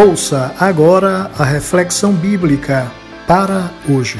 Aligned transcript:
Ouça 0.00 0.54
agora 0.60 1.28
a 1.36 1.42
reflexão 1.42 2.12
bíblica 2.12 2.88
para 3.26 3.68
hoje. 3.88 4.16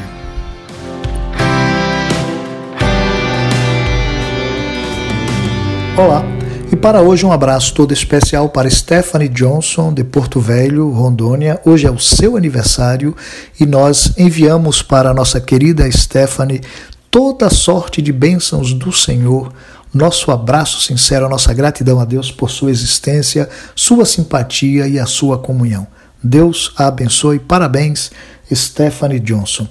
Olá, 5.96 6.25
e 6.72 6.75
para 6.75 7.01
hoje 7.01 7.25
um 7.25 7.30
abraço 7.30 7.73
todo 7.75 7.93
especial 7.93 8.48
para 8.48 8.69
Stephanie 8.69 9.29
Johnson 9.29 9.95
de 9.95 10.02
Porto 10.02 10.41
Velho, 10.41 10.91
Rondônia. 10.91 11.61
Hoje 11.64 11.87
é 11.87 11.91
o 11.92 11.98
seu 12.01 12.37
aniversário 12.37 13.15
e 13.60 13.65
nós 13.65 14.15
enviamos 14.19 14.83
para 14.83 15.10
a 15.10 15.15
nossa 15.15 15.41
querida 15.41 15.88
Stephanie 15.92 16.60
toda 17.09 17.48
sorte 17.51 18.02
de 18.02 18.12
bênçãos 18.12 18.73
do 18.73 18.92
Senhor 18.92 19.52
nosso 19.93 20.30
abraço 20.30 20.80
sincero, 20.80 21.27
a 21.27 21.29
nossa 21.29 21.52
gratidão 21.55 21.98
a 22.00 22.05
Deus 22.05 22.30
por 22.30 22.50
sua 22.50 22.70
existência, 22.70 23.48
sua 23.74 24.05
simpatia 24.05 24.87
e 24.87 24.98
a 24.98 25.06
sua 25.06 25.38
comunhão. 25.38 25.87
Deus 26.23 26.73
a 26.77 26.87
abençoe. 26.87 27.38
Parabéns, 27.38 28.11
Stephanie 28.52 29.20
Johnson. 29.20 29.66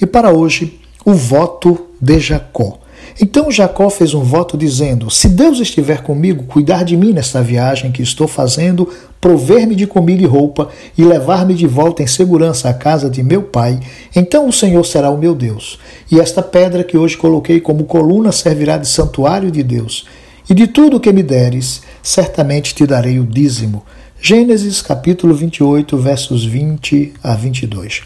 E 0.00 0.06
para 0.06 0.30
hoje, 0.30 0.80
o 1.04 1.14
voto 1.14 1.88
de 2.00 2.20
Jacó. 2.20 2.80
Então 3.20 3.50
Jacó 3.50 3.88
fez 3.88 4.12
um 4.14 4.22
voto 4.22 4.56
dizendo: 4.58 5.10
Se 5.10 5.28
Deus 5.28 5.58
estiver 5.58 6.02
comigo, 6.02 6.44
cuidar 6.44 6.84
de 6.84 6.96
mim 6.96 7.12
nesta 7.12 7.42
viagem 7.42 7.90
que 7.90 8.02
estou 8.02 8.28
fazendo, 8.28 8.92
prover-me 9.26 9.74
de 9.74 9.88
comida 9.88 10.22
e 10.22 10.24
roupa 10.24 10.68
e 10.96 11.02
levar-me 11.02 11.52
de 11.52 11.66
volta 11.66 12.00
em 12.00 12.06
segurança 12.06 12.68
à 12.68 12.72
casa 12.72 13.10
de 13.10 13.24
meu 13.24 13.42
pai, 13.42 13.80
então 14.14 14.48
o 14.48 14.52
Senhor 14.52 14.86
será 14.86 15.10
o 15.10 15.18
meu 15.18 15.34
Deus. 15.34 15.80
E 16.08 16.20
esta 16.20 16.40
pedra 16.40 16.84
que 16.84 16.96
hoje 16.96 17.16
coloquei 17.16 17.60
como 17.60 17.86
coluna 17.86 18.30
servirá 18.30 18.78
de 18.78 18.86
santuário 18.86 19.50
de 19.50 19.64
Deus. 19.64 20.06
E 20.48 20.54
de 20.54 20.68
tudo 20.68 20.98
o 20.98 21.00
que 21.00 21.12
me 21.12 21.24
deres, 21.24 21.82
certamente 22.04 22.72
te 22.72 22.86
darei 22.86 23.18
o 23.18 23.26
dízimo. 23.26 23.82
Gênesis 24.22 24.80
capítulo 24.80 25.34
28, 25.34 25.96
versos 25.98 26.44
20 26.44 27.14
a 27.20 27.34
22 27.34 28.04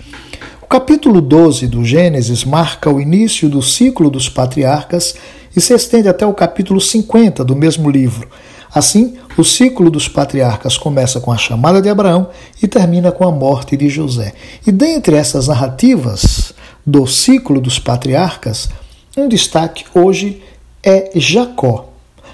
capítulo 0.70 1.20
12 1.20 1.66
do 1.66 1.84
Gênesis 1.84 2.44
marca 2.44 2.88
o 2.88 3.00
início 3.00 3.48
do 3.48 3.60
ciclo 3.60 4.08
dos 4.08 4.28
patriarcas 4.28 5.16
e 5.54 5.60
se 5.60 5.74
estende 5.74 6.08
até 6.08 6.24
o 6.24 6.32
capítulo 6.32 6.80
50 6.80 7.44
do 7.44 7.56
mesmo 7.56 7.90
livro. 7.90 8.28
Assim, 8.72 9.16
o 9.36 9.42
ciclo 9.42 9.90
dos 9.90 10.06
patriarcas 10.08 10.78
começa 10.78 11.20
com 11.20 11.32
a 11.32 11.36
chamada 11.36 11.82
de 11.82 11.88
Abraão 11.88 12.28
e 12.62 12.68
termina 12.68 13.10
com 13.10 13.26
a 13.26 13.32
morte 13.32 13.76
de 13.76 13.88
José. 13.88 14.32
E 14.66 14.70
dentre 14.70 15.16
essas 15.16 15.48
narrativas 15.48 16.54
do 16.86 17.06
ciclo 17.06 17.60
dos 17.60 17.78
patriarcas, 17.78 18.68
um 19.16 19.28
destaque 19.28 19.84
hoje 19.94 20.42
é 20.82 21.10
Jacó. 21.16 21.88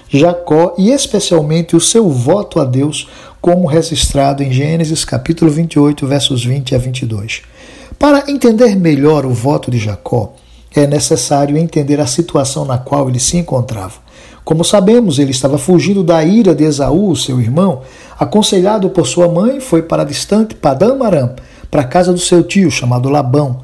Jacó 0.09 0.75
e 0.77 0.91
especialmente 0.91 1.75
o 1.75 1.81
seu 1.81 2.09
voto 2.09 2.59
a 2.59 2.65
Deus, 2.65 3.09
como 3.41 3.67
registrado 3.67 4.43
em 4.43 4.51
Gênesis 4.51 5.03
capítulo 5.03 5.51
28, 5.51 6.05
versos 6.05 6.45
20 6.45 6.75
a 6.75 6.77
22. 6.77 7.41
Para 7.97 8.29
entender 8.29 8.75
melhor 8.75 9.25
o 9.25 9.33
voto 9.33 9.71
de 9.71 9.79
Jacó, 9.79 10.33
é 10.75 10.85
necessário 10.85 11.57
entender 11.57 11.99
a 11.99 12.05
situação 12.05 12.63
na 12.63 12.77
qual 12.77 13.09
ele 13.09 13.19
se 13.19 13.37
encontrava. 13.37 14.06
Como 14.47 14.63
sabemos, 14.63 15.19
ele 15.19 15.31
estava 15.31 15.57
fugindo 15.57 16.01
da 16.01 16.23
ira 16.23 16.55
de 16.55 16.63
Esaú, 16.63 17.13
seu 17.17 17.41
irmão. 17.41 17.81
Aconselhado 18.17 18.89
por 18.89 19.05
sua 19.05 19.27
mãe, 19.27 19.59
foi 19.59 19.81
para 19.81 20.05
distante 20.05 20.55
Padam 20.55 21.03
Aram, 21.03 21.35
para 21.69 21.81
a 21.81 21.83
casa 21.83 22.13
do 22.13 22.17
seu 22.17 22.41
tio, 22.41 22.71
chamado 22.71 23.09
Labão. 23.09 23.63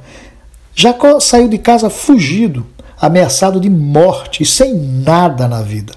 Jacó 0.75 1.22
saiu 1.22 1.48
de 1.48 1.58
casa 1.58 1.90
fugido, 1.90 2.66
ameaçado 3.00 3.62
de 3.62 3.70
morte 3.70 4.44
e 4.44 4.45
sem 4.45 4.75
nada 4.75 5.48
na 5.48 5.62
vida. 5.62 5.94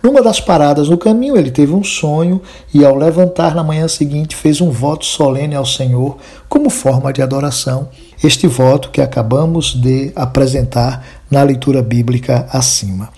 Numa 0.00 0.22
das 0.22 0.38
paradas 0.38 0.88
no 0.88 0.96
caminho, 0.96 1.36
ele 1.36 1.50
teve 1.50 1.72
um 1.72 1.82
sonho 1.82 2.40
e, 2.72 2.84
ao 2.84 2.94
levantar 2.94 3.56
na 3.56 3.64
manhã 3.64 3.88
seguinte, 3.88 4.36
fez 4.36 4.60
um 4.60 4.70
voto 4.70 5.04
solene 5.04 5.56
ao 5.56 5.66
Senhor 5.66 6.16
como 6.48 6.70
forma 6.70 7.12
de 7.12 7.20
adoração. 7.20 7.88
Este 8.22 8.46
voto 8.46 8.90
que 8.92 9.00
acabamos 9.00 9.74
de 9.74 10.12
apresentar 10.14 11.04
na 11.28 11.42
leitura 11.42 11.82
bíblica 11.82 12.46
acima. 12.52 13.10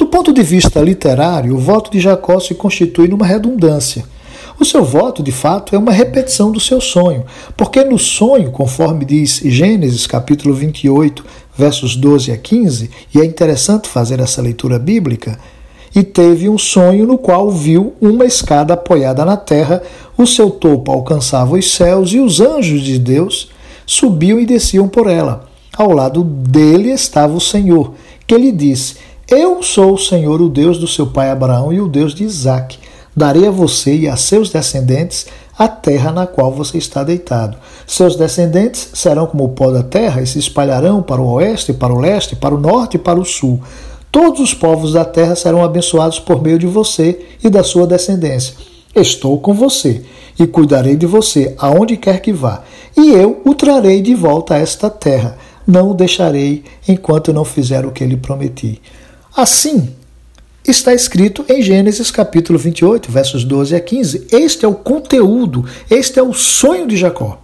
Do 0.00 0.06
ponto 0.06 0.32
de 0.32 0.42
vista 0.42 0.80
literário, 0.80 1.54
o 1.54 1.58
voto 1.58 1.90
de 1.90 2.00
Jacó 2.00 2.40
se 2.40 2.54
constitui 2.54 3.06
numa 3.06 3.26
redundância. 3.26 4.02
O 4.58 4.64
seu 4.64 4.82
voto, 4.82 5.22
de 5.22 5.30
fato, 5.30 5.76
é 5.76 5.78
uma 5.78 5.92
repetição 5.92 6.50
do 6.50 6.58
seu 6.58 6.80
sonho, 6.80 7.26
porque 7.54 7.84
no 7.84 7.98
sonho, 7.98 8.50
conforme 8.50 9.04
diz 9.04 9.42
Gênesis 9.44 10.06
capítulo 10.06 10.54
28, 10.54 11.22
versos 11.54 11.96
12 11.96 12.32
a 12.32 12.38
15, 12.38 12.90
e 13.14 13.20
é 13.20 13.26
interessante 13.26 13.90
fazer 13.90 14.20
essa 14.20 14.40
leitura 14.40 14.78
bíblica, 14.78 15.38
e 15.94 16.02
teve 16.02 16.48
um 16.48 16.56
sonho 16.56 17.06
no 17.06 17.18
qual 17.18 17.50
viu 17.50 17.92
uma 18.00 18.24
escada 18.24 18.72
apoiada 18.72 19.22
na 19.26 19.36
terra, 19.36 19.82
o 20.16 20.26
seu 20.26 20.48
topo 20.50 20.90
alcançava 20.90 21.58
os 21.58 21.74
céus 21.74 22.10
e 22.10 22.20
os 22.20 22.40
anjos 22.40 22.80
de 22.80 22.98
Deus 22.98 23.50
subiam 23.84 24.40
e 24.40 24.46
desciam 24.46 24.88
por 24.88 25.10
ela. 25.10 25.46
Ao 25.76 25.92
lado 25.92 26.24
dele 26.24 26.90
estava 26.90 27.34
o 27.34 27.40
Senhor, 27.40 27.92
que 28.26 28.38
lhe 28.38 28.50
disse: 28.50 29.09
Eu 29.30 29.62
sou 29.62 29.94
o 29.94 29.98
Senhor, 29.98 30.42
o 30.42 30.48
Deus 30.48 30.76
do 30.76 30.88
seu 30.88 31.06
pai 31.06 31.30
Abraão 31.30 31.72
e 31.72 31.80
o 31.80 31.86
Deus 31.86 32.12
de 32.12 32.24
Isaque. 32.24 32.80
Darei 33.16 33.46
a 33.46 33.50
você 33.52 33.94
e 33.94 34.08
a 34.08 34.16
seus 34.16 34.50
descendentes 34.50 35.28
a 35.56 35.68
terra 35.68 36.10
na 36.10 36.26
qual 36.26 36.50
você 36.50 36.78
está 36.78 37.04
deitado. 37.04 37.56
Seus 37.86 38.16
descendentes 38.16 38.90
serão 38.92 39.28
como 39.28 39.44
o 39.44 39.50
pó 39.50 39.70
da 39.70 39.84
terra 39.84 40.20
e 40.20 40.26
se 40.26 40.40
espalharão 40.40 41.00
para 41.00 41.20
o 41.20 41.34
oeste, 41.34 41.72
para 41.72 41.94
o 41.94 42.00
leste, 42.00 42.34
para 42.34 42.52
o 42.52 42.58
norte 42.58 42.96
e 42.96 42.98
para 42.98 43.20
o 43.20 43.24
sul. 43.24 43.60
Todos 44.10 44.40
os 44.40 44.52
povos 44.52 44.94
da 44.94 45.04
terra 45.04 45.36
serão 45.36 45.62
abençoados 45.62 46.18
por 46.18 46.42
meio 46.42 46.58
de 46.58 46.66
você 46.66 47.24
e 47.40 47.48
da 47.48 47.62
sua 47.62 47.86
descendência. 47.86 48.56
Estou 48.96 49.38
com 49.38 49.54
você 49.54 50.02
e 50.40 50.44
cuidarei 50.44 50.96
de 50.96 51.06
você 51.06 51.54
aonde 51.56 51.96
quer 51.96 52.20
que 52.20 52.32
vá, 52.32 52.64
e 52.96 53.12
eu 53.12 53.40
o 53.44 53.54
trarei 53.54 54.02
de 54.02 54.12
volta 54.12 54.54
a 54.54 54.58
esta 54.58 54.90
terra. 54.90 55.38
Não 55.64 55.92
o 55.92 55.94
deixarei 55.94 56.64
enquanto 56.88 57.32
não 57.32 57.44
fizer 57.44 57.86
o 57.86 57.92
que 57.92 58.04
lhe 58.04 58.16
prometi. 58.16 58.82
Assim, 59.36 59.94
está 60.66 60.92
escrito 60.92 61.44
em 61.48 61.62
Gênesis 61.62 62.10
capítulo 62.10 62.58
28, 62.58 63.10
versos 63.10 63.44
12 63.44 63.74
a 63.74 63.80
15. 63.80 64.26
Este 64.32 64.64
é 64.64 64.68
o 64.68 64.74
conteúdo, 64.74 65.64
este 65.90 66.18
é 66.18 66.22
o 66.22 66.32
sonho 66.32 66.86
de 66.86 66.96
Jacó. 66.96 67.38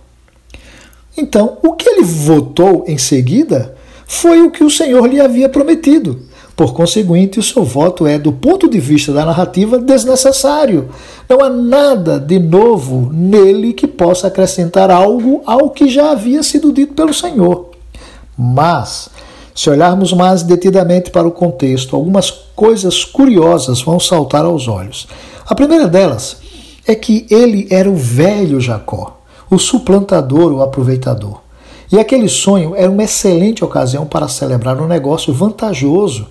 Então, 1.16 1.58
o 1.62 1.72
que 1.72 1.88
ele 1.88 2.02
votou 2.02 2.84
em 2.86 2.98
seguida 2.98 3.74
foi 4.06 4.42
o 4.42 4.50
que 4.50 4.62
o 4.62 4.70
Senhor 4.70 5.06
lhe 5.06 5.20
havia 5.20 5.48
prometido. 5.48 6.20
Por 6.54 6.72
conseguinte, 6.72 7.38
o 7.38 7.42
seu 7.42 7.64
voto 7.64 8.06
é, 8.06 8.18
do 8.18 8.32
ponto 8.32 8.68
de 8.68 8.80
vista 8.80 9.12
da 9.12 9.26
narrativa, 9.26 9.78
desnecessário. 9.78 10.88
Não 11.28 11.42
há 11.42 11.50
nada 11.50 12.18
de 12.18 12.38
novo 12.38 13.10
nele 13.12 13.74
que 13.74 13.86
possa 13.86 14.28
acrescentar 14.28 14.90
algo 14.90 15.42
ao 15.44 15.70
que 15.70 15.88
já 15.88 16.12
havia 16.12 16.42
sido 16.42 16.72
dito 16.72 16.94
pelo 16.94 17.12
Senhor. 17.12 17.72
Mas, 18.38 19.10
se 19.56 19.68
olharmos 19.68 20.12
mais 20.12 20.44
detidamente 20.44 21.10
para 21.10 21.26
o 21.26 21.32
contexto, 21.32 21.96
algumas 21.96 22.30
coisas 22.30 23.04
curiosas 23.04 23.82
vão 23.82 23.98
saltar 23.98 24.44
aos 24.44 24.68
olhos. 24.68 25.08
A 25.44 25.54
primeira 25.54 25.88
delas 25.88 26.36
é 26.86 26.94
que 26.94 27.26
ele 27.28 27.66
era 27.70 27.90
o 27.90 27.96
velho 27.96 28.60
Jacó, 28.60 29.20
o 29.50 29.58
suplantador, 29.58 30.52
o 30.52 30.62
aproveitador. 30.62 31.40
E 31.90 31.98
aquele 31.98 32.28
sonho 32.28 32.76
era 32.76 32.90
uma 32.90 33.02
excelente 33.02 33.64
ocasião 33.64 34.06
para 34.06 34.28
celebrar 34.28 34.80
um 34.80 34.86
negócio 34.86 35.34
vantajoso 35.34 36.28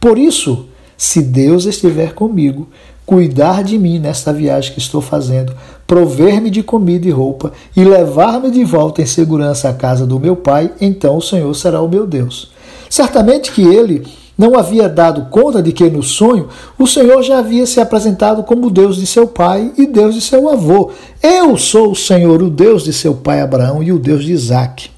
por 0.00 0.18
isso, 0.18 0.66
se 0.96 1.22
Deus 1.22 1.64
estiver 1.64 2.14
comigo, 2.14 2.68
cuidar 3.04 3.62
de 3.64 3.78
mim 3.78 3.98
nesta 3.98 4.32
viagem 4.32 4.72
que 4.72 4.78
estou 4.78 5.00
fazendo, 5.00 5.54
prover-me 5.86 6.50
de 6.50 6.62
comida 6.62 7.06
e 7.06 7.10
roupa 7.10 7.52
e 7.76 7.84
levar-me 7.84 8.50
de 8.50 8.64
volta 8.64 9.02
em 9.02 9.06
segurança 9.06 9.68
à 9.68 9.72
casa 9.72 10.06
do 10.06 10.18
meu 10.18 10.36
pai, 10.36 10.72
então 10.80 11.16
o 11.16 11.22
Senhor 11.22 11.54
será 11.54 11.80
o 11.80 11.88
meu 11.88 12.06
Deus. 12.06 12.50
Certamente 12.90 13.52
que 13.52 13.62
ele 13.62 14.06
não 14.36 14.58
havia 14.58 14.88
dado 14.88 15.30
conta 15.30 15.62
de 15.62 15.72
que 15.72 15.88
no 15.88 16.02
sonho 16.02 16.48
o 16.78 16.86
Senhor 16.86 17.22
já 17.22 17.38
havia 17.38 17.66
se 17.66 17.80
apresentado 17.80 18.42
como 18.42 18.70
Deus 18.70 18.96
de 18.96 19.06
seu 19.06 19.26
pai 19.26 19.72
e 19.78 19.86
Deus 19.86 20.14
de 20.14 20.20
seu 20.20 20.48
avô. 20.48 20.90
Eu 21.22 21.56
sou 21.56 21.92
o 21.92 21.96
Senhor, 21.96 22.42
o 22.42 22.50
Deus 22.50 22.84
de 22.84 22.92
seu 22.92 23.14
pai 23.14 23.40
Abraão 23.40 23.82
e 23.82 23.92
o 23.92 23.98
Deus 23.98 24.24
de 24.24 24.32
Isaac. 24.32 24.90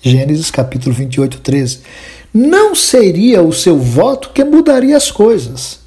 Gênesis 0.00 0.50
capítulo 0.50 0.94
28, 0.94 1.40
13 1.40 1.80
não 2.32 2.74
seria 2.74 3.42
o 3.42 3.52
seu 3.52 3.78
voto 3.78 4.30
que 4.32 4.44
mudaria 4.44 4.96
as 4.96 5.10
coisas. 5.10 5.80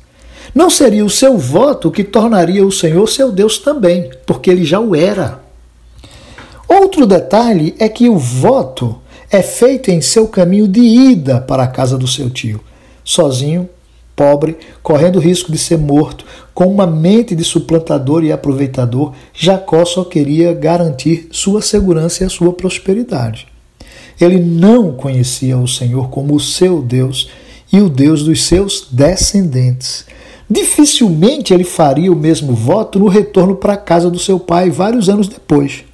Não 0.53 0.69
seria 0.69 1.05
o 1.05 1.09
seu 1.09 1.37
voto 1.37 1.91
que 1.91 2.03
tornaria 2.03 2.65
o 2.65 2.71
Senhor 2.71 3.07
seu 3.07 3.31
Deus 3.31 3.57
também, 3.57 4.09
porque 4.25 4.49
ele 4.49 4.65
já 4.65 4.79
o 4.79 4.95
era. 4.95 5.39
Outro 6.67 7.05
detalhe 7.05 7.75
é 7.79 7.87
que 7.87 8.09
o 8.09 8.17
voto 8.17 8.97
é 9.29 9.41
feito 9.41 9.89
em 9.89 10.01
seu 10.01 10.27
caminho 10.27 10.67
de 10.67 10.81
ida 10.81 11.39
para 11.39 11.63
a 11.63 11.67
casa 11.67 11.97
do 11.97 12.07
seu 12.07 12.29
tio, 12.29 12.59
sozinho, 13.03 13.69
pobre, 14.15 14.57
correndo 14.83 15.17
o 15.17 15.21
risco 15.21 15.51
de 15.51 15.57
ser 15.57 15.77
morto, 15.77 16.25
com 16.53 16.65
uma 16.65 16.85
mente 16.85 17.33
de 17.33 17.43
suplantador 17.43 18.23
e 18.23 18.31
aproveitador, 18.31 19.13
Jacó 19.33 19.83
só 19.85 20.03
queria 20.03 20.53
garantir 20.53 21.27
sua 21.31 21.61
segurança 21.61 22.23
e 22.23 22.27
a 22.27 22.29
sua 22.29 22.53
prosperidade. 22.53 23.47
Ele 24.19 24.39
não 24.39 24.91
conhecia 24.91 25.57
o 25.57 25.67
Senhor 25.67 26.09
como 26.09 26.35
o 26.35 26.39
seu 26.39 26.81
Deus 26.81 27.29
e 27.71 27.79
o 27.79 27.89
Deus 27.89 28.23
dos 28.23 28.43
seus 28.43 28.87
descendentes. 28.91 30.05
Dificilmente 30.51 31.53
ele 31.53 31.63
faria 31.63 32.11
o 32.11 32.15
mesmo 32.15 32.53
voto 32.53 32.99
no 32.99 33.07
retorno 33.07 33.55
para 33.55 33.73
a 33.73 33.77
casa 33.77 34.09
do 34.11 34.19
seu 34.19 34.37
pai 34.37 34.69
vários 34.69 35.07
anos 35.07 35.29
depois. 35.29 35.85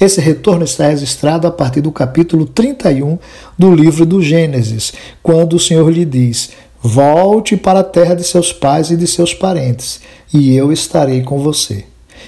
Esse 0.00 0.20
retorno 0.20 0.64
está 0.64 0.88
registrado 0.88 1.46
a 1.46 1.50
partir 1.50 1.80
do 1.80 1.92
capítulo 1.92 2.46
31 2.46 3.18
do 3.56 3.74
livro 3.74 4.04
do 4.04 4.20
Gênesis, 4.20 4.92
quando 5.22 5.54
o 5.54 5.60
Senhor 5.60 5.88
lhe 5.88 6.04
diz: 6.04 6.50
Volte 6.82 7.56
para 7.56 7.80
a 7.80 7.84
terra 7.84 8.14
de 8.14 8.24
seus 8.24 8.52
pais 8.52 8.90
e 8.90 8.96
de 8.96 9.06
seus 9.06 9.32
parentes, 9.32 10.00
e 10.34 10.54
eu 10.54 10.72
estarei 10.72 11.22
com 11.22 11.38
você. 11.38 11.84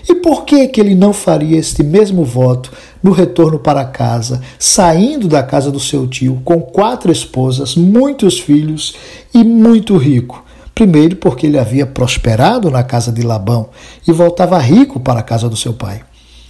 E 0.09 0.15
por 0.15 0.45
que 0.45 0.69
que 0.69 0.81
ele 0.81 0.95
não 0.95 1.13
faria 1.13 1.59
este 1.59 1.83
mesmo 1.83 2.25
voto 2.25 2.73
no 3.03 3.11
retorno 3.11 3.59
para 3.59 3.85
casa, 3.85 4.41
saindo 4.59 5.27
da 5.27 5.43
casa 5.43 5.71
do 5.71 5.81
seu 5.81 6.07
tio 6.07 6.41
com 6.45 6.61
quatro 6.61 7.11
esposas, 7.11 7.75
muitos 7.75 8.39
filhos 8.39 8.95
e 9.35 9.43
muito 9.43 9.97
rico? 9.97 10.45
Primeiro, 10.79 11.17
porque 11.17 11.45
ele 11.45 11.59
havia 11.59 11.85
prosperado 11.85 12.71
na 12.71 12.85
casa 12.85 13.11
de 13.11 13.23
Labão 13.23 13.71
e 14.07 14.13
voltava 14.13 14.57
rico 14.61 15.01
para 15.01 15.19
a 15.19 15.25
casa 15.25 15.49
do 15.49 15.57
seu 15.57 15.73
pai. 15.73 16.03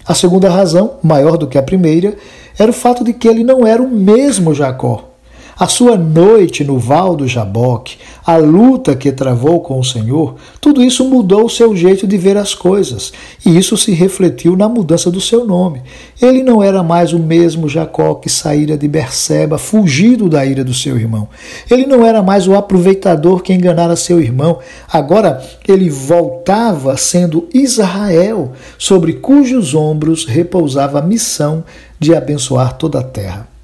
A 0.04 0.12
segunda 0.12 0.50
razão, 0.50 0.98
maior 1.02 1.38
do 1.38 1.46
que 1.46 1.56
a 1.56 1.62
primeira, 1.62 2.14
era 2.58 2.70
o 2.70 2.74
fato 2.74 3.02
de 3.02 3.14
que 3.14 3.26
ele 3.26 3.42
não 3.42 3.66
era 3.66 3.82
o 3.82 3.88
mesmo 3.88 4.54
Jacó. 4.54 5.12
A 5.60 5.66
sua 5.66 5.96
noite 5.96 6.62
no 6.62 6.78
val 6.78 7.16
do 7.16 7.26
Jaboque, 7.26 7.96
a 8.24 8.36
luta 8.36 8.94
que 8.94 9.10
travou 9.10 9.60
com 9.60 9.80
o 9.80 9.84
Senhor, 9.84 10.36
tudo 10.60 10.80
isso 10.80 11.04
mudou 11.04 11.46
o 11.46 11.50
seu 11.50 11.74
jeito 11.74 12.06
de 12.06 12.16
ver 12.16 12.36
as 12.36 12.54
coisas, 12.54 13.12
e 13.44 13.58
isso 13.58 13.76
se 13.76 13.90
refletiu 13.90 14.56
na 14.56 14.68
mudança 14.68 15.10
do 15.10 15.20
seu 15.20 15.44
nome. 15.44 15.82
Ele 16.22 16.44
não 16.44 16.62
era 16.62 16.84
mais 16.84 17.12
o 17.12 17.18
mesmo 17.18 17.68
Jacó 17.68 18.14
que 18.14 18.30
saíra 18.30 18.78
de 18.78 18.86
Berseba, 18.86 19.58
fugido 19.58 20.28
da 20.28 20.46
ira 20.46 20.62
do 20.62 20.72
seu 20.72 20.96
irmão. 20.96 21.28
Ele 21.68 21.86
não 21.86 22.06
era 22.06 22.22
mais 22.22 22.46
o 22.46 22.54
aproveitador 22.54 23.42
que 23.42 23.52
enganara 23.52 23.96
seu 23.96 24.20
irmão. 24.20 24.60
Agora 24.92 25.42
ele 25.66 25.90
voltava 25.90 26.96
sendo 26.96 27.48
Israel, 27.52 28.52
sobre 28.78 29.14
cujos 29.14 29.74
ombros 29.74 30.24
repousava 30.24 31.00
a 31.00 31.02
missão 31.02 31.64
de 31.98 32.14
abençoar 32.14 32.74
toda 32.74 33.00
a 33.00 33.02
terra. 33.02 33.57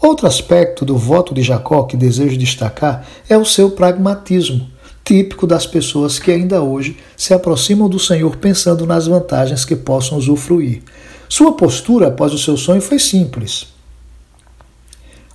Outro 0.00 0.26
aspecto 0.26 0.84
do 0.84 0.96
voto 0.96 1.34
de 1.34 1.42
Jacó 1.42 1.84
que 1.84 1.96
desejo 1.96 2.36
destacar 2.36 3.06
é 3.28 3.36
o 3.36 3.44
seu 3.44 3.70
pragmatismo, 3.70 4.68
típico 5.04 5.46
das 5.46 5.66
pessoas 5.66 6.18
que 6.18 6.30
ainda 6.30 6.62
hoje 6.62 6.96
se 7.16 7.32
aproximam 7.32 7.88
do 7.88 7.98
Senhor 7.98 8.36
pensando 8.36 8.86
nas 8.86 9.06
vantagens 9.06 9.64
que 9.64 9.74
possam 9.74 10.18
usufruir. 10.18 10.82
Sua 11.28 11.52
postura 11.52 12.08
após 12.08 12.32
o 12.32 12.38
seu 12.38 12.56
sonho 12.56 12.80
foi 12.80 12.98
simples. 12.98 13.68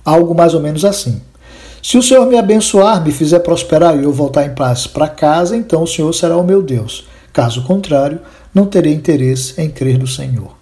Algo 0.04 0.34
mais 0.34 0.54
ou 0.54 0.60
menos 0.60 0.84
assim. 0.84 1.20
Se 1.82 1.98
o 1.98 2.02
Senhor 2.02 2.26
me 2.26 2.38
abençoar, 2.38 3.02
me 3.02 3.10
fizer 3.10 3.40
prosperar 3.40 3.98
e 3.98 4.04
eu 4.04 4.12
voltar 4.12 4.46
em 4.46 4.54
paz 4.54 4.86
para 4.86 5.08
casa, 5.08 5.56
então 5.56 5.82
o 5.82 5.86
Senhor 5.86 6.12
será 6.12 6.36
o 6.36 6.44
meu 6.44 6.62
Deus. 6.62 7.06
Caso 7.32 7.64
contrário, 7.64 8.20
não 8.54 8.66
terei 8.66 8.92
interesse 8.92 9.60
em 9.60 9.68
crer 9.68 9.98
no 9.98 10.06
Senhor. 10.06 10.54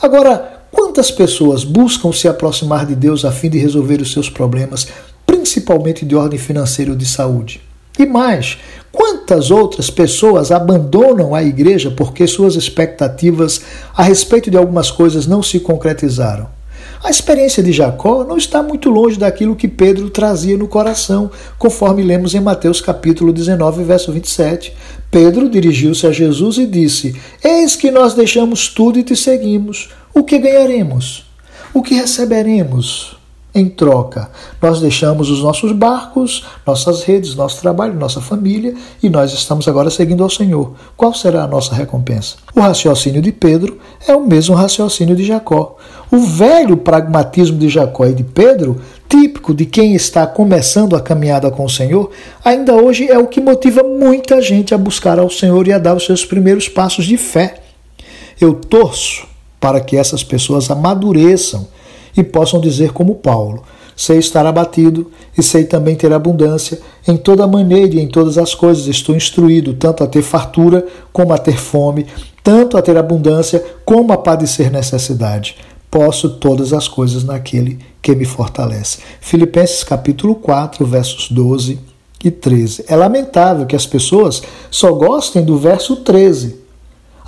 Agora, 0.00 0.57
Quantas 0.70 1.10
pessoas 1.10 1.64
buscam 1.64 2.12
se 2.12 2.28
aproximar 2.28 2.84
de 2.86 2.94
Deus 2.94 3.24
a 3.24 3.32
fim 3.32 3.48
de 3.48 3.58
resolver 3.58 4.00
os 4.00 4.12
seus 4.12 4.28
problemas, 4.28 4.88
principalmente 5.26 6.04
de 6.04 6.14
ordem 6.14 6.38
financeira 6.38 6.90
ou 6.90 6.96
de 6.96 7.06
saúde? 7.06 7.60
E 7.98 8.06
mais, 8.06 8.58
quantas 8.92 9.50
outras 9.50 9.90
pessoas 9.90 10.52
abandonam 10.52 11.34
a 11.34 11.42
igreja 11.42 11.90
porque 11.90 12.26
suas 12.26 12.54
expectativas 12.54 13.60
a 13.96 14.02
respeito 14.02 14.50
de 14.50 14.56
algumas 14.56 14.90
coisas 14.90 15.26
não 15.26 15.42
se 15.42 15.58
concretizaram? 15.58 16.57
A 17.02 17.10
experiência 17.10 17.62
de 17.62 17.72
Jacó 17.72 18.24
não 18.24 18.36
está 18.36 18.62
muito 18.62 18.90
longe 18.90 19.18
daquilo 19.18 19.54
que 19.54 19.68
Pedro 19.68 20.10
trazia 20.10 20.56
no 20.56 20.66
coração, 20.66 21.30
conforme 21.56 22.02
lemos 22.02 22.34
em 22.34 22.40
Mateus 22.40 22.80
capítulo 22.80 23.32
19, 23.32 23.84
verso 23.84 24.12
27. 24.12 24.74
Pedro 25.10 25.48
dirigiu-se 25.48 26.06
a 26.06 26.12
Jesus 26.12 26.58
e 26.58 26.66
disse: 26.66 27.14
Eis 27.42 27.76
que 27.76 27.90
nós 27.90 28.14
deixamos 28.14 28.68
tudo 28.68 28.98
e 28.98 29.04
te 29.04 29.14
seguimos. 29.14 29.90
O 30.12 30.24
que 30.24 30.38
ganharemos? 30.38 31.24
O 31.72 31.82
que 31.82 31.94
receberemos? 31.94 33.17
Em 33.58 33.68
troca, 33.68 34.30
nós 34.62 34.80
deixamos 34.80 35.28
os 35.28 35.42
nossos 35.42 35.72
barcos, 35.72 36.44
nossas 36.64 37.02
redes, 37.02 37.34
nosso 37.34 37.60
trabalho, 37.60 37.92
nossa 37.92 38.20
família 38.20 38.72
e 39.02 39.10
nós 39.10 39.32
estamos 39.32 39.66
agora 39.66 39.90
seguindo 39.90 40.22
ao 40.22 40.30
Senhor. 40.30 40.74
Qual 40.96 41.12
será 41.12 41.42
a 41.42 41.46
nossa 41.48 41.74
recompensa? 41.74 42.36
O 42.54 42.60
raciocínio 42.60 43.20
de 43.20 43.32
Pedro 43.32 43.80
é 44.06 44.14
o 44.14 44.24
mesmo 44.24 44.54
raciocínio 44.54 45.16
de 45.16 45.24
Jacó. 45.24 45.74
O 46.08 46.18
velho 46.18 46.76
pragmatismo 46.76 47.58
de 47.58 47.68
Jacó 47.68 48.06
e 48.06 48.14
de 48.14 48.22
Pedro, 48.22 48.80
típico 49.08 49.52
de 49.52 49.66
quem 49.66 49.96
está 49.96 50.24
começando 50.24 50.94
a 50.94 51.00
caminhada 51.00 51.50
com 51.50 51.64
o 51.64 51.68
Senhor, 51.68 52.12
ainda 52.44 52.76
hoje 52.76 53.08
é 53.08 53.18
o 53.18 53.26
que 53.26 53.40
motiva 53.40 53.82
muita 53.82 54.40
gente 54.40 54.72
a 54.72 54.78
buscar 54.78 55.18
ao 55.18 55.28
Senhor 55.28 55.66
e 55.66 55.72
a 55.72 55.80
dar 55.80 55.96
os 55.96 56.06
seus 56.06 56.24
primeiros 56.24 56.68
passos 56.68 57.06
de 57.06 57.16
fé. 57.16 57.60
Eu 58.40 58.54
torço 58.54 59.26
para 59.58 59.80
que 59.80 59.96
essas 59.96 60.22
pessoas 60.22 60.70
amadureçam 60.70 61.66
e 62.16 62.22
possam 62.22 62.60
dizer, 62.60 62.92
como 62.92 63.14
Paulo: 63.16 63.62
sei 63.96 64.18
estar 64.18 64.46
abatido 64.46 65.10
e 65.36 65.42
sei 65.42 65.64
também 65.64 65.96
ter 65.96 66.12
abundância. 66.12 66.80
Em 67.06 67.16
toda 67.16 67.46
maneira 67.46 67.96
e 67.96 68.00
em 68.00 68.06
todas 68.06 68.38
as 68.38 68.54
coisas 68.54 68.86
estou 68.86 69.16
instruído, 69.16 69.74
tanto 69.74 70.04
a 70.04 70.06
ter 70.06 70.22
fartura 70.22 70.86
como 71.12 71.32
a 71.32 71.38
ter 71.38 71.56
fome, 71.58 72.06
tanto 72.42 72.76
a 72.76 72.82
ter 72.82 72.96
abundância 72.96 73.64
como 73.84 74.12
a 74.12 74.16
padecer 74.16 74.70
necessidade. 74.70 75.56
Posso 75.90 76.30
todas 76.36 76.72
as 76.72 76.86
coisas 76.86 77.24
naquele 77.24 77.78
que 78.00 78.14
me 78.14 78.24
fortalece. 78.24 78.98
Filipenses 79.20 79.82
capítulo 79.82 80.34
4, 80.34 80.84
versos 80.86 81.30
12 81.30 81.80
e 82.22 82.30
13. 82.30 82.84
É 82.88 82.94
lamentável 82.94 83.66
que 83.66 83.74
as 83.74 83.86
pessoas 83.86 84.42
só 84.70 84.92
gostem 84.92 85.44
do 85.44 85.56
verso 85.56 85.96
13 85.96 86.68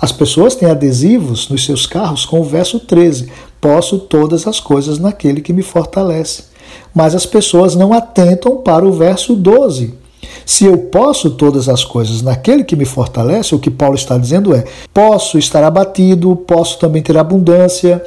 as 0.01 0.11
pessoas 0.11 0.55
têm 0.55 0.67
adesivos 0.67 1.47
nos 1.47 1.63
seus 1.63 1.85
carros 1.85 2.25
com 2.25 2.39
o 2.39 2.43
verso 2.43 2.79
13: 2.79 3.31
Posso 3.61 3.99
todas 3.99 4.47
as 4.47 4.59
coisas 4.59 4.97
naquele 4.97 5.39
que 5.39 5.53
me 5.53 5.61
fortalece. 5.61 6.45
Mas 6.93 7.15
as 7.15 7.25
pessoas 7.25 7.75
não 7.75 7.93
atentam 7.93 8.57
para 8.57 8.85
o 8.85 8.91
verso 8.91 9.35
12. 9.35 10.01
Se 10.45 10.65
eu 10.65 10.77
posso 10.77 11.31
todas 11.31 11.69
as 11.69 11.83
coisas 11.83 12.21
naquele 12.21 12.63
que 12.63 12.75
me 12.75 12.85
fortalece, 12.85 13.55
o 13.55 13.59
que 13.59 13.69
Paulo 13.69 13.95
está 13.95 14.17
dizendo 14.17 14.55
é: 14.55 14.63
posso 14.93 15.37
estar 15.37 15.63
abatido, 15.63 16.35
posso 16.35 16.79
também 16.79 17.01
ter 17.01 17.17
abundância, 17.17 18.03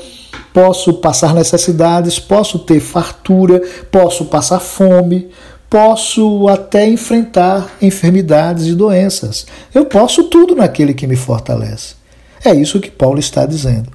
posso 0.52 0.94
passar 0.94 1.34
necessidades, 1.34 2.18
posso 2.18 2.58
ter 2.58 2.80
fartura, 2.80 3.62
posso 3.90 4.24
passar 4.26 4.60
fome, 4.60 5.28
posso 5.70 6.48
até 6.48 6.88
enfrentar 6.88 7.76
enfermidades 7.80 8.66
e 8.66 8.74
doenças. 8.74 9.46
Eu 9.74 9.86
posso 9.86 10.24
tudo 10.24 10.54
naquele 10.54 10.94
que 10.94 11.06
me 11.06 11.16
fortalece. 11.16 11.94
É 12.44 12.54
isso 12.54 12.80
que 12.80 12.90
Paulo 12.90 13.18
está 13.18 13.46
dizendo. 13.46 13.90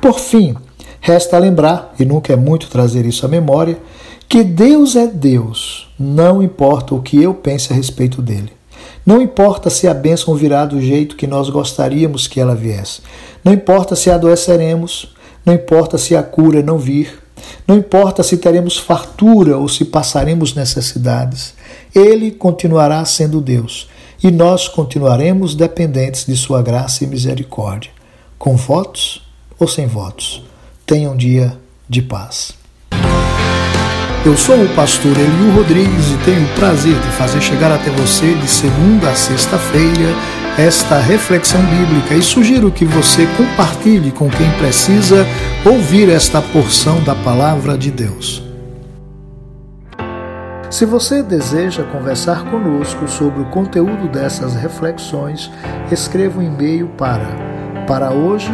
Por 0.00 0.18
fim, 0.18 0.56
resta 1.02 1.36
lembrar, 1.36 1.94
e 1.98 2.04
nunca 2.06 2.32
é 2.32 2.36
muito 2.36 2.70
trazer 2.70 3.04
isso 3.04 3.26
à 3.26 3.28
memória, 3.28 3.76
que 4.26 4.42
Deus 4.42 4.96
é 4.96 5.06
Deus, 5.06 5.92
não 5.98 6.42
importa 6.42 6.94
o 6.94 7.02
que 7.02 7.22
eu 7.22 7.34
pense 7.34 7.70
a 7.70 7.76
respeito 7.76 8.22
dele. 8.22 8.50
Não 9.04 9.20
importa 9.20 9.68
se 9.68 9.88
a 9.88 9.92
bênção 9.92 10.34
virá 10.34 10.64
do 10.64 10.80
jeito 10.80 11.16
que 11.16 11.26
nós 11.26 11.50
gostaríamos 11.50 12.26
que 12.26 12.40
ela 12.40 12.54
viesse. 12.54 13.02
Não 13.44 13.52
importa 13.52 13.96
se 13.96 14.10
adoeceremos. 14.10 15.12
Não 15.44 15.52
importa 15.52 15.98
se 15.98 16.14
a 16.14 16.22
cura 16.22 16.62
não 16.62 16.78
vir. 16.78 17.20
Não 17.66 17.76
importa 17.76 18.22
se 18.22 18.36
teremos 18.36 18.78
fartura 18.78 19.58
ou 19.58 19.68
se 19.68 19.84
passaremos 19.84 20.54
necessidades, 20.54 21.54
Ele 21.94 22.30
continuará 22.30 23.04
sendo 23.04 23.40
Deus 23.40 23.88
e 24.22 24.30
nós 24.30 24.68
continuaremos 24.68 25.54
dependentes 25.54 26.24
de 26.24 26.36
Sua 26.36 26.62
graça 26.62 27.02
e 27.02 27.08
misericórdia, 27.08 27.90
com 28.38 28.56
votos 28.56 29.22
ou 29.58 29.66
sem 29.66 29.86
votos. 29.86 30.44
Tenha 30.86 31.10
um 31.10 31.16
dia 31.16 31.56
de 31.88 32.02
paz. 32.02 32.54
Eu 34.24 34.36
sou 34.36 34.62
o 34.64 34.68
pastor 34.74 35.12
Eliu 35.16 35.52
Rodrigues 35.54 36.12
e 36.12 36.24
tenho 36.24 36.44
o 36.44 36.54
prazer 36.54 36.94
de 36.94 37.08
fazer 37.16 37.40
chegar 37.40 37.72
até 37.72 37.90
você 37.90 38.34
de 38.34 38.48
segunda 38.48 39.10
a 39.10 39.14
sexta-feira 39.14 40.14
esta 40.58 40.98
reflexão 40.98 41.60
bíblica 41.62 42.14
e 42.14 42.22
sugiro 42.22 42.70
que 42.70 42.84
você 42.84 43.26
compartilhe 43.36 44.12
com 44.12 44.28
quem 44.28 44.50
precisa 44.58 45.26
ouvir 45.64 46.10
esta 46.10 46.42
porção 46.42 47.02
da 47.02 47.14
palavra 47.14 47.76
de 47.78 47.90
Deus. 47.90 48.42
Se 50.70 50.84
você 50.84 51.22
deseja 51.22 51.84
conversar 51.84 52.44
conosco 52.50 53.08
sobre 53.08 53.40
o 53.42 53.46
conteúdo 53.46 54.08
dessas 54.08 54.54
reflexões, 54.54 55.50
escreva 55.90 56.40
um 56.40 56.42
e-mail 56.42 56.88
para 56.98 57.52
para 57.86 58.12
hoje 58.12 58.52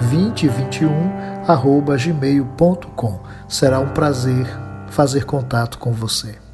2021 0.00 0.90
gmail.com. 1.96 3.20
Será 3.48 3.80
um 3.80 3.88
prazer 3.88 4.46
fazer 4.88 5.24
contato 5.24 5.78
com 5.78 5.92
você. 5.92 6.47